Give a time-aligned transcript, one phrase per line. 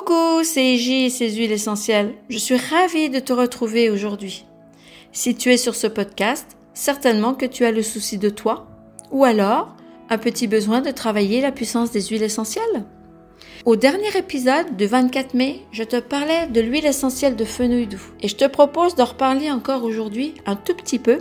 [0.00, 2.14] Coucou, c'est Iji et huiles essentielles.
[2.30, 4.46] Je suis ravie de te retrouver aujourd'hui.
[5.12, 8.66] Si tu es sur ce podcast, certainement que tu as le souci de toi,
[9.10, 9.76] ou alors
[10.08, 12.86] un petit besoin de travailler la puissance des huiles essentielles.
[13.66, 18.14] Au dernier épisode du 24 mai, je te parlais de l'huile essentielle de fenouil doux
[18.22, 21.18] et je te propose d'en reparler encore aujourd'hui un tout petit peu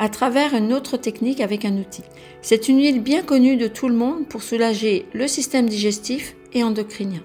[0.00, 2.02] à travers une autre technique avec un outil.
[2.40, 6.64] C'est une huile bien connue de tout le monde pour soulager le système digestif et
[6.64, 7.22] endocrinien.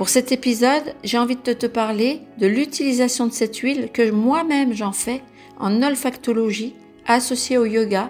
[0.00, 4.72] Pour cet épisode, j'ai envie de te parler de l'utilisation de cette huile que moi-même
[4.72, 5.22] j'en fais
[5.58, 6.74] en olfactologie
[7.06, 8.08] associée au yoga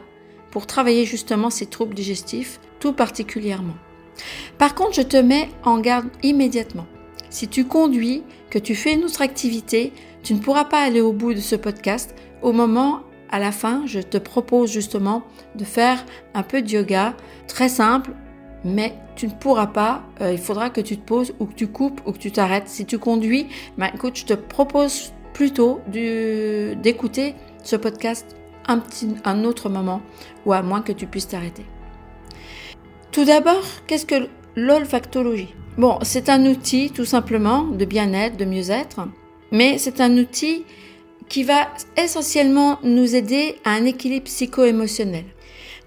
[0.52, 3.74] pour travailler justement ces troubles digestifs tout particulièrement.
[4.56, 6.86] Par contre, je te mets en garde immédiatement.
[7.28, 11.12] Si tu conduis, que tu fais une autre activité, tu ne pourras pas aller au
[11.12, 12.14] bout de ce podcast.
[12.40, 15.24] Au moment, à la fin, je te propose justement
[15.56, 17.16] de faire un peu de yoga
[17.48, 18.12] très simple
[18.64, 21.68] mais tu ne pourras pas, euh, il faudra que tu te poses ou que tu
[21.68, 22.68] coupes ou que tu t'arrêtes.
[22.68, 23.46] Si tu conduis,
[23.78, 30.00] ben, écoute, je te propose plutôt d'écouter ce podcast un, petit, un autre moment
[30.46, 31.64] ou à moins que tu puisses t'arrêter.
[33.12, 35.54] Tout d'abord, qu'est-ce que l'olfactologie?
[35.78, 39.00] Bon, c'est un outil tout simplement de bien-être, de mieux-être,
[39.50, 40.64] mais c'est un outil
[41.28, 45.24] qui va essentiellement nous aider à un équilibre psycho-émotionnel.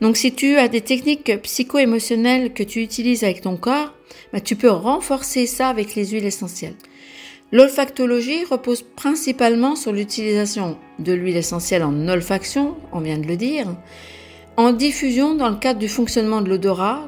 [0.02, 3.94] Donc si tu as des techniques psycho-émotionnelles que tu utilises avec ton corps,
[4.32, 6.76] bah, tu peux renforcer ça avec les huiles essentielles.
[7.52, 13.68] L'olfactologie repose principalement sur l'utilisation de l'huile essentielle en olfaction, on vient de le dire,
[14.58, 17.08] en diffusion dans le cadre du fonctionnement de l'odorat,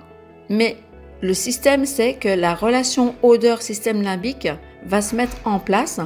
[0.49, 0.77] mais
[1.21, 4.47] le système sait que la relation odeur-système limbique
[4.85, 5.99] va se mettre en place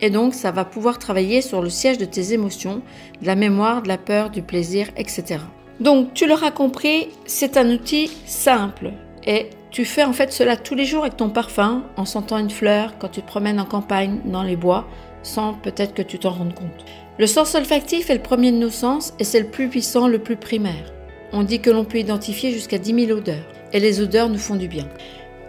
[0.00, 2.82] et donc ça va pouvoir travailler sur le siège de tes émotions,
[3.20, 5.40] de la mémoire, de la peur, du plaisir, etc.
[5.80, 8.92] Donc, tu l'auras compris, c'est un outil simple
[9.26, 12.50] et tu fais en fait cela tous les jours avec ton parfum, en sentant une
[12.50, 14.86] fleur, quand tu te promènes en campagne, dans les bois,
[15.22, 16.84] sans peut-être que tu t'en rendes compte.
[17.18, 20.18] Le sens olfactif est le premier de nos sens et c'est le plus puissant, le
[20.18, 20.92] plus primaire.
[21.32, 24.56] On dit que l'on peut identifier jusqu'à 10 000 odeurs et les odeurs nous font
[24.56, 24.86] du bien.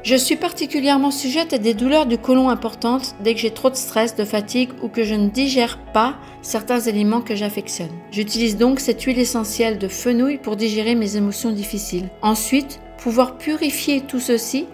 [0.03, 3.75] Je suis particulièrement sujette à des douleurs du côlon importantes dès que j'ai trop de
[3.75, 7.91] stress, de fatigue ou que je ne digère pas certains aliments que j'affectionne.
[8.11, 12.09] J'utilise donc cette huile essentielle de fenouil pour digérer mes émotions difficiles.
[12.23, 14.65] Ensuite, pouvoir purifier tout ceci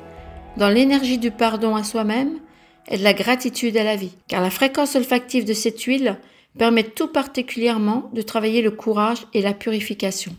[0.55, 2.39] dans l'énergie du pardon à soi-même
[2.87, 4.15] et de la gratitude à la vie.
[4.29, 6.17] Car la fréquence olfactive de cette huile
[6.57, 10.33] permet tout particulièrement de travailler le courage et la purification.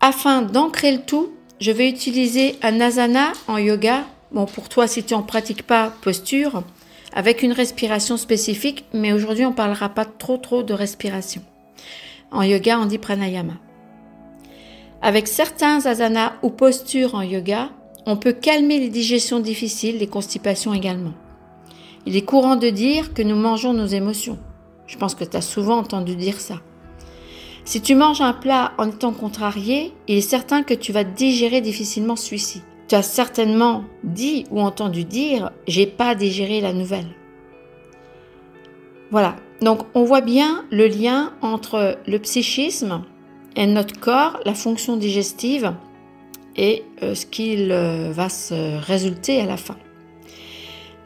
[0.00, 1.30] Afin d'ancrer le tout,
[1.60, 4.04] je vais utiliser un asana en yoga.
[4.32, 6.62] Bon, pour toi, si tu n'en pratiques pas, posture,
[7.12, 11.42] avec une respiration spécifique, mais aujourd'hui, on ne parlera pas trop trop de respiration.
[12.30, 13.54] En yoga, on dit pranayama.
[15.02, 17.70] Avec certains asanas ou postures en yoga,
[18.06, 21.12] on peut calmer les digestions difficiles, les constipations également.
[22.06, 24.38] Il est courant de dire que nous mangeons nos émotions.
[24.86, 26.56] Je pense que tu as souvent entendu dire ça.
[27.70, 31.60] Si tu manges un plat en étant contrarié, il est certain que tu vas digérer
[31.60, 32.62] difficilement celui-ci.
[32.88, 37.06] Tu as certainement dit ou entendu dire j'ai pas digéré la nouvelle.
[39.12, 39.36] Voilà.
[39.60, 43.04] Donc on voit bien le lien entre le psychisme
[43.54, 45.72] et notre corps, la fonction digestive
[46.56, 49.76] et euh, ce qu'il euh, va se résulter à la fin.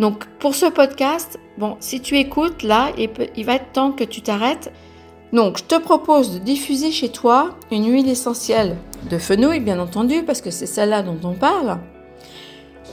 [0.00, 4.22] Donc pour ce podcast, bon, si tu écoutes là, il va être temps que tu
[4.22, 4.72] t'arrêtes
[5.34, 8.76] donc, je te propose de diffuser chez toi une huile essentielle
[9.10, 11.78] de fenouil, bien entendu, parce que c'est celle-là dont on parle.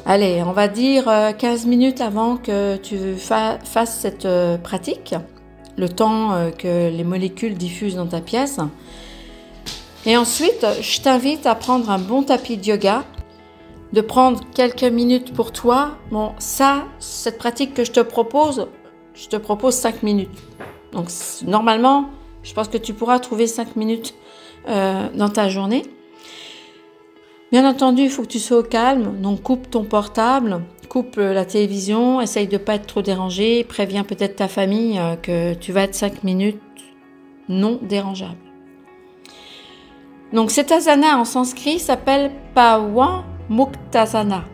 [0.07, 1.05] Allez, on va dire
[1.37, 5.13] 15 euh, minutes avant que tu fasses cette euh, pratique,
[5.77, 8.59] le temps euh, que les molécules diffusent dans ta pièce.
[10.07, 13.03] Et ensuite, je t'invite à prendre un bon tapis de yoga,
[13.93, 15.91] de prendre quelques minutes pour toi.
[16.09, 18.67] Bon, ça, cette pratique que je te propose,
[19.13, 20.41] je te propose 5 minutes.
[20.91, 21.09] Donc,
[21.45, 22.09] normalement,
[22.43, 24.13] je pense que tu pourras trouver 5 minutes
[24.67, 25.83] euh, dans ta journée.
[27.51, 31.33] Bien entendu, il faut que tu sois au calme, donc coupe ton portable, coupe euh,
[31.33, 35.53] la télévision, essaye de ne pas être trop dérangé, préviens peut-être ta famille euh, que
[35.53, 36.61] tu vas être 5 minutes
[37.49, 38.37] non dérangeable.
[40.31, 44.45] Donc cet asana en sanskrit s'appelle Pawan Muktasana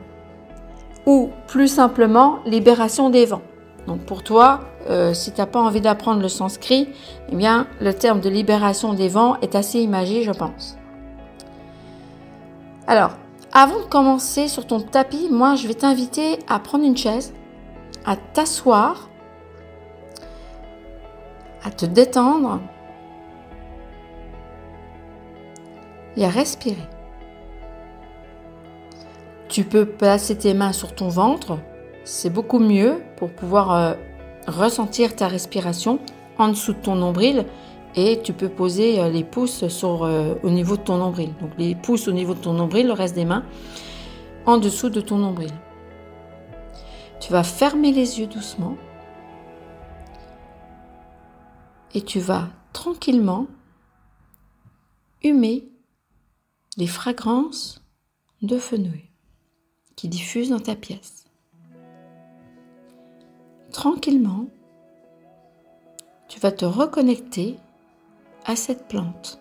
[1.06, 3.44] ou plus simplement libération des vents.
[3.86, 6.90] Donc pour toi, euh, si tu n'as pas envie d'apprendre le sanskrit,
[7.32, 10.78] eh bien le terme de libération des vents est assez imagé, je pense.
[12.88, 13.12] Alors,
[13.54, 17.34] avant de commencer sur ton tapis, moi je vais t'inviter à prendre une chaise,
[18.06, 19.10] à t'asseoir,
[21.64, 22.62] à te détendre
[26.16, 26.88] et à respirer.
[29.50, 31.58] Tu peux placer tes mains sur ton ventre
[32.08, 33.94] c'est beaucoup mieux pour pouvoir euh,
[34.48, 36.00] ressentir ta respiration
[36.38, 37.46] en dessous de ton nombril
[37.96, 41.34] et tu peux poser euh, les pouces sur, euh, au niveau de ton nombril.
[41.42, 43.44] Donc les pouces au niveau de ton nombril, le reste des mains
[44.46, 45.52] en dessous de ton nombril.
[47.20, 48.78] Tu vas fermer les yeux doucement
[51.94, 53.48] et tu vas tranquillement
[55.24, 55.68] humer
[56.78, 57.84] les fragrances
[58.44, 59.10] de fenouil
[59.96, 61.27] qui diffusent dans ta pièce.
[63.78, 64.48] Tranquillement,
[66.28, 67.60] tu vas te reconnecter
[68.44, 69.40] à cette plante.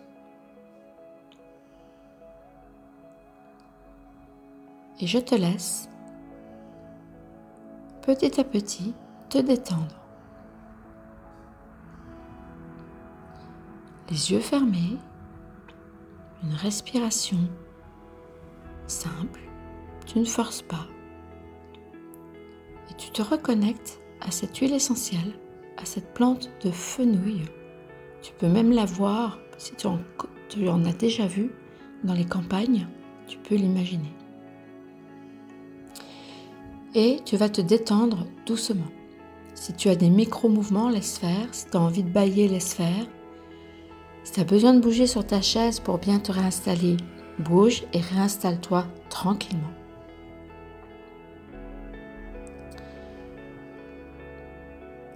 [4.99, 5.89] Et je te laisse
[8.03, 8.93] petit à petit
[9.29, 9.95] te détendre.
[14.11, 14.99] Les yeux fermés,
[16.43, 17.39] une respiration
[18.85, 19.41] simple,
[20.05, 20.85] tu ne forces pas.
[22.91, 25.33] Et tu te reconnectes à cette huile essentielle,
[25.77, 27.41] à cette plante de fenouil.
[28.21, 31.51] Tu peux même la voir, si tu en, as déjà vu
[32.03, 32.87] dans les campagnes,
[33.27, 34.13] tu peux l'imaginer.
[36.95, 38.87] Et tu vas te détendre doucement.
[39.53, 41.47] Si tu as des micro-mouvements, laisse faire.
[41.51, 43.05] Si tu as envie de bailler, laisse faire.
[44.23, 46.97] Si tu as besoin de bouger sur ta chaise pour bien te réinstaller,
[47.39, 49.76] bouge et réinstalle-toi tranquillement.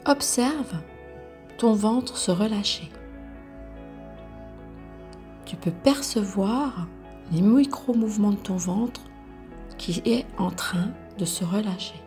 [0.05, 0.73] Observe
[1.59, 2.89] ton ventre se relâcher.
[5.45, 6.87] Tu peux percevoir
[7.31, 9.01] les micro-mouvements de ton ventre
[9.77, 10.89] qui est en train
[11.19, 12.01] de se relâcher.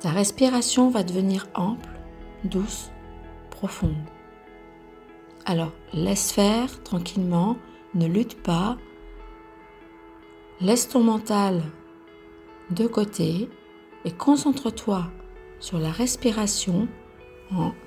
[0.00, 1.88] Ta respiration va devenir ample,
[2.44, 2.90] douce,
[3.50, 3.94] profonde.
[5.46, 7.56] Alors, laisse faire tranquillement,
[7.94, 8.76] ne lutte pas.
[10.60, 11.62] Laisse ton mental
[12.70, 13.48] de côté
[14.04, 15.10] et concentre-toi
[15.62, 16.88] sur la respiration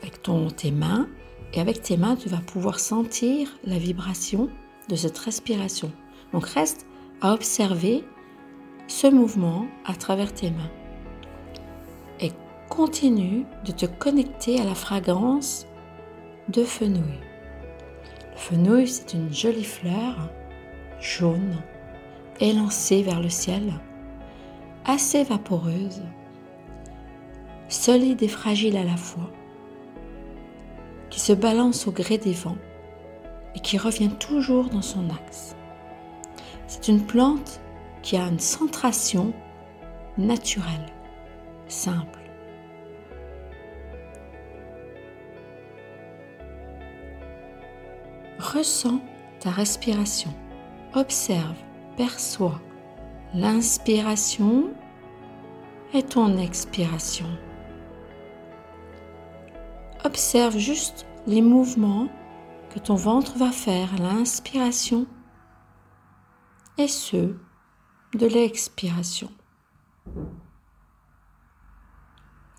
[0.01, 1.07] avec ton, tes mains.
[1.54, 4.50] Et avec tes mains, tu vas pouvoir sentir la vibration
[4.89, 5.92] de cette respiration.
[6.33, 6.88] Donc reste
[7.22, 8.04] à observer
[8.88, 10.72] ce mouvement à travers tes mains.
[12.19, 12.31] Et
[12.69, 15.66] continue de te connecter à la fragrance
[16.50, 17.19] de fenouil.
[18.33, 20.30] Le fenouil, c'est une jolie fleur
[21.00, 21.62] jaune,
[22.39, 23.74] élancée vers le ciel,
[24.86, 26.01] assez vaporeuse,
[27.70, 29.30] solide et fragile à la fois,
[31.10, 32.58] qui se balance au gré des vents
[33.56, 35.56] et qui revient toujours dans son axe.
[36.68, 37.62] C'est une plante
[38.02, 39.34] qui a une centration
[40.18, 40.94] naturelle,
[41.68, 42.20] simple.
[48.40, 49.00] Ressens
[49.40, 50.34] ta respiration.
[50.94, 51.56] Observe,
[51.98, 52.60] perçois
[53.34, 54.70] l'inspiration
[55.94, 57.28] et ton expiration.
[60.06, 62.07] Observe juste les mouvements
[62.69, 65.07] que ton ventre va faire à l'inspiration
[66.78, 67.40] et ceux
[68.13, 69.31] de l'expiration.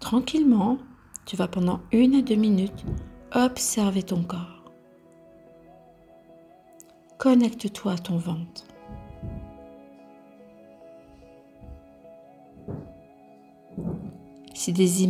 [0.01, 0.79] Tranquillement,
[1.25, 2.85] tu vas pendant une à deux minutes
[3.33, 4.65] observer ton corps.
[7.17, 8.65] Connecte-toi à ton ventre.
[14.67, 15.05] Si des,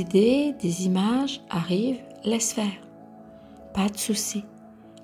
[0.00, 2.80] idées, des images arrivent, laisse faire.
[3.74, 4.44] Pas de souci.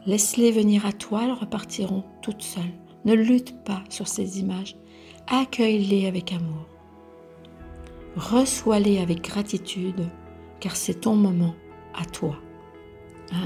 [0.05, 2.75] Laisse-les venir à toi, elles repartiront toutes seules.
[3.05, 4.75] Ne lutte pas sur ces images.
[5.29, 6.67] Accueille-les avec amour.
[8.17, 10.09] Reçois-les avec gratitude,
[10.59, 11.55] car c'est ton moment
[11.95, 12.37] à toi.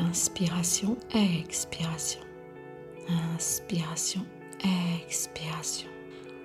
[0.08, 2.22] Inspiration, expiration.
[3.34, 4.22] Inspiration,
[5.04, 5.90] expiration.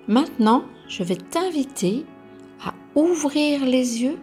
[0.10, 2.06] Maintenant, je vais t'inviter
[2.98, 4.18] ouvrir les yeux.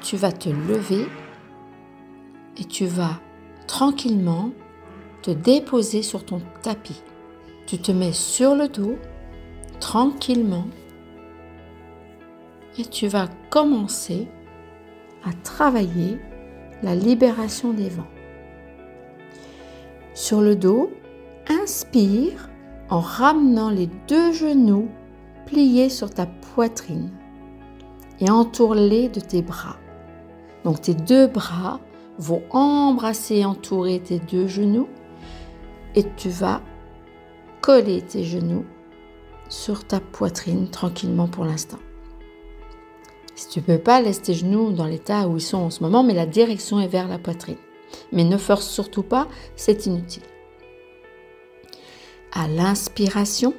[0.00, 1.06] Tu vas te lever
[2.56, 3.20] et tu vas
[3.66, 4.52] tranquillement
[5.22, 7.02] te déposer sur ton tapis.
[7.66, 8.96] Tu te mets sur le dos
[9.80, 10.66] tranquillement
[12.78, 14.28] et tu vas commencer
[15.24, 16.18] à travailler
[16.82, 18.08] la libération des vents.
[20.14, 20.90] Sur le dos,
[21.50, 22.48] Inspire
[22.90, 24.88] en ramenant les deux genoux
[25.46, 27.10] pliés sur ta poitrine
[28.20, 29.76] et entoure-les de tes bras.
[30.64, 31.80] Donc tes deux bras
[32.18, 34.88] vont embrasser et entourer tes deux genoux
[35.94, 36.60] et tu vas
[37.60, 38.64] coller tes genoux
[39.48, 41.78] sur ta poitrine tranquillement pour l'instant.
[43.34, 45.82] Si tu ne peux pas, laisse tes genoux dans l'état où ils sont en ce
[45.82, 47.56] moment, mais la direction est vers la poitrine.
[48.12, 50.22] Mais ne force surtout pas, c'est inutile
[52.32, 53.54] à l'inspiration,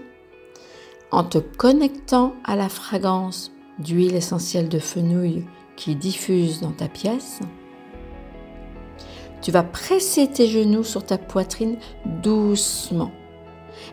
[1.12, 5.46] en te connectant à la fragrance d'huile essentielle de fenouil
[5.76, 7.40] qui diffuse dans ta pièce,
[9.42, 11.78] tu vas presser tes genoux sur ta poitrine
[12.22, 13.12] doucement.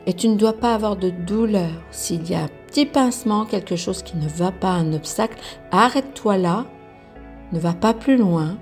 [0.07, 1.71] Et tu ne dois pas avoir de douleur.
[1.91, 5.39] S'il y a un petit pincement, quelque chose qui ne va pas, un obstacle,
[5.71, 6.67] arrête-toi là.
[7.53, 8.59] Ne va pas plus loin.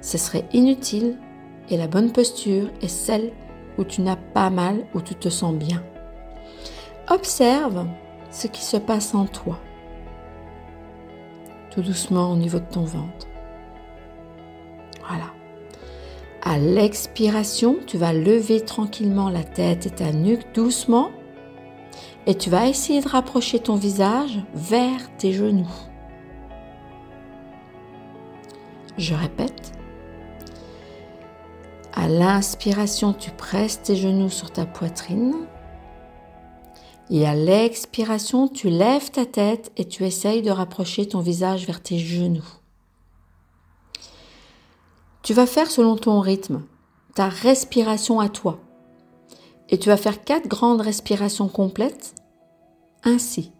[0.00, 1.16] Ce serait inutile
[1.70, 3.32] et la bonne posture est celle
[3.78, 5.82] où tu n'as pas mal, où tu te sens bien.
[7.08, 7.86] Observe
[8.32, 9.60] ce qui se passe en toi,
[11.70, 13.28] tout doucement au niveau de ton ventre.
[15.06, 15.26] Voilà.
[16.42, 21.12] À l'expiration, tu vas lever tranquillement la tête et ta nuque doucement
[22.26, 25.70] et tu vas essayer de rapprocher ton visage vers tes genoux.
[28.96, 29.72] Je répète.
[31.94, 35.34] À l'inspiration, tu presses tes genoux sur ta poitrine.
[37.14, 41.82] Et à l'expiration, tu lèves ta tête et tu essayes de rapprocher ton visage vers
[41.82, 42.48] tes genoux.
[45.22, 46.62] Tu vas faire selon ton rythme,
[47.14, 48.60] ta respiration à toi.
[49.68, 52.14] Et tu vas faire quatre grandes respirations complètes
[53.04, 53.52] ainsi.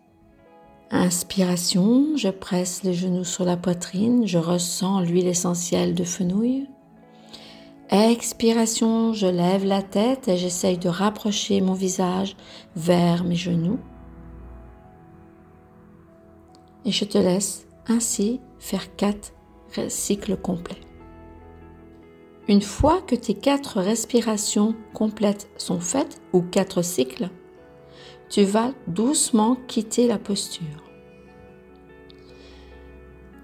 [0.91, 6.69] Inspiration, je presse les genoux sur la poitrine, je ressens l'huile essentielle de fenouil.
[7.95, 12.37] Expiration, je lève la tête et j'essaye de rapprocher mon visage
[12.75, 13.79] vers mes genoux.
[16.87, 19.35] Et je te laisse ainsi faire quatre
[19.89, 20.81] cycles complets.
[22.49, 27.29] Une fois que tes quatre respirations complètes sont faites, ou quatre cycles,
[28.31, 30.92] tu vas doucement quitter la posture.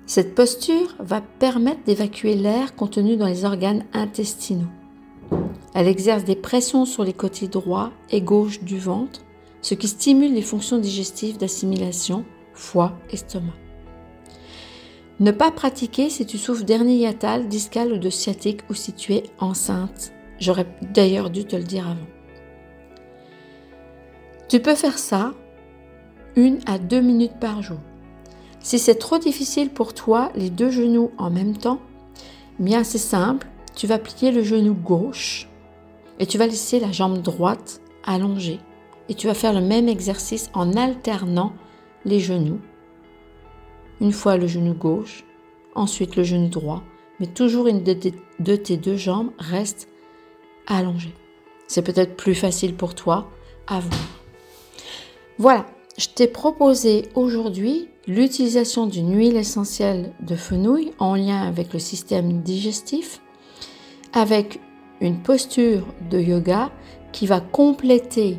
[0.08, 4.70] Cette posture va permettre d'évacuer l'air contenu dans les organes intestinaux.
[5.74, 9.20] Elle exerce des pressions sur les côtés droit et gauche du ventre,
[9.60, 12.24] ce qui stimule les fonctions digestives d'assimilation,
[12.54, 13.52] foie, estomac.
[15.20, 19.12] Ne pas pratiquer si tu souffres d'hernie hiatale, discale ou de sciatique ou si tu
[19.12, 20.12] es enceinte.
[20.40, 22.08] J'aurais d'ailleurs dû te le dire avant.
[24.48, 25.34] Tu peux faire ça
[26.34, 27.80] une à deux minutes par jour.
[28.68, 31.80] Si c'est trop difficile pour toi, les deux genoux en même temps,
[32.58, 35.48] bien c'est simple, tu vas plier le genou gauche
[36.18, 38.60] et tu vas laisser la jambe droite allongée
[39.08, 41.54] et tu vas faire le même exercice en alternant
[42.04, 42.60] les genoux
[44.02, 45.24] une fois le genou gauche,
[45.74, 46.82] ensuite le genou droit,
[47.20, 49.88] mais toujours une de tes deux jambes reste
[50.66, 51.14] allongée.
[51.68, 53.30] C'est peut-être plus facile pour toi
[53.66, 54.08] à voir.
[55.38, 55.64] Voilà,
[55.96, 62.42] je t'ai proposé aujourd'hui l'utilisation d'une huile essentielle de fenouil en lien avec le système
[62.42, 63.20] digestif,
[64.14, 64.60] avec
[65.00, 66.72] une posture de yoga
[67.12, 68.38] qui va compléter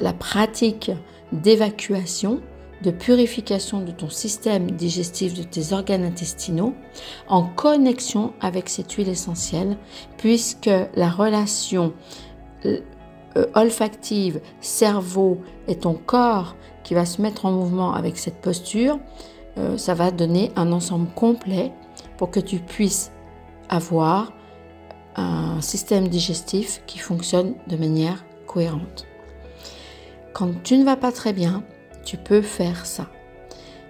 [0.00, 0.90] la pratique
[1.32, 2.40] d'évacuation
[2.82, 6.74] de purification de ton système digestif, de tes organes intestinaux,
[7.28, 9.76] en connexion avec cette huile essentielle,
[10.16, 11.92] puisque la relation
[12.66, 12.80] euh,
[13.54, 16.56] olfactive, cerveau et ton corps
[16.88, 18.98] qui va se mettre en mouvement avec cette posture,
[19.58, 21.70] euh, ça va donner un ensemble complet
[22.16, 23.12] pour que tu puisses
[23.68, 24.32] avoir
[25.14, 29.04] un système digestif qui fonctionne de manière cohérente.
[30.32, 31.62] Quand tu ne vas pas très bien,
[32.06, 33.08] tu peux faire ça.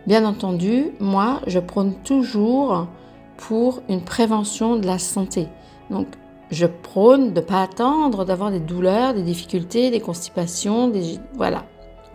[0.09, 2.89] Bien entendu, moi, je prône toujours
[3.37, 5.47] pour une prévention de la santé.
[5.89, 6.09] Donc,
[6.51, 11.21] je prône de ne pas attendre d'avoir des douleurs, des difficultés, des constipations, des...
[11.35, 11.65] voilà.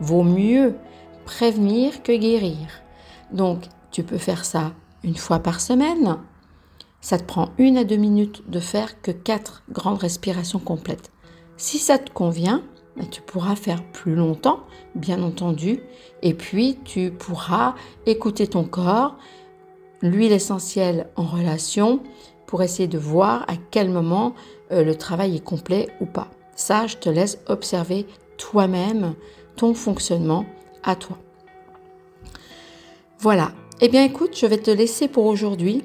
[0.03, 0.75] Vaut mieux
[1.23, 2.57] prévenir que guérir.
[3.31, 6.17] Donc, tu peux faire ça une fois par semaine.
[6.99, 11.09] Ça te prend une à deux minutes de faire que quatre grandes respirations complètes.
[11.55, 12.63] Si ça te convient,
[13.11, 14.59] tu pourras faire plus longtemps,
[14.93, 15.79] bien entendu,
[16.21, 17.73] et puis tu pourras
[18.05, 19.15] écouter ton corps,
[20.01, 22.03] l'huile essentielle en relation,
[22.45, 24.33] pour essayer de voir à quel moment
[24.73, 26.27] euh, le travail est complet ou pas.
[26.57, 28.05] Ça, je te laisse observer
[28.37, 29.15] toi-même
[29.55, 30.45] ton fonctionnement
[30.83, 31.17] à toi.
[33.19, 33.51] Voilà.
[33.81, 35.83] Eh bien écoute, je vais te laisser pour aujourd'hui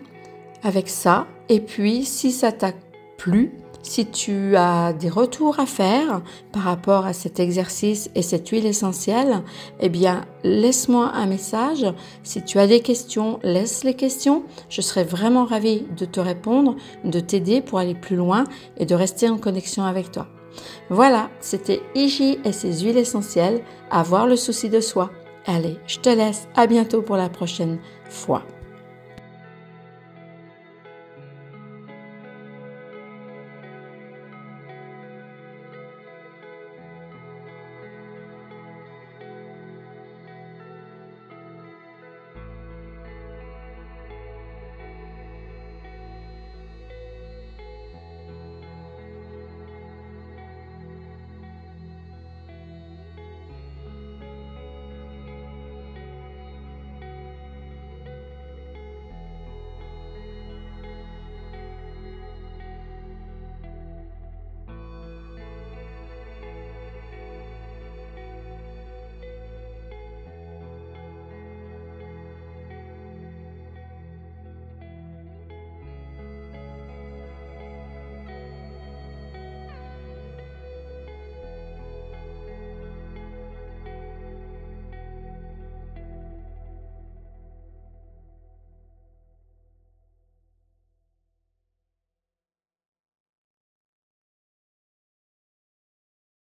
[0.62, 1.26] avec ça.
[1.48, 2.72] Et puis, si ça t'a
[3.16, 6.20] plu, si tu as des retours à faire
[6.52, 9.42] par rapport à cet exercice et cette huile essentielle,
[9.80, 11.86] eh bien, laisse-moi un message.
[12.22, 14.42] Si tu as des questions, laisse les questions.
[14.68, 18.44] Je serai vraiment ravie de te répondre, de t'aider pour aller plus loin
[18.76, 20.26] et de rester en connexion avec toi.
[20.90, 25.10] Voilà, c'était IJ et ses huiles essentielles, avoir le souci de soi.
[25.46, 26.48] Allez, je te laisse.
[26.54, 28.42] À bientôt pour la prochaine fois.